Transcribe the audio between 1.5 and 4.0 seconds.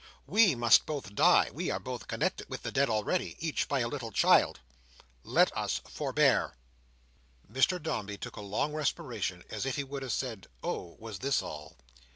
we are both connected with the dead already, each by a